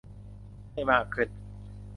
[0.71, 1.29] ให้มากขึ้น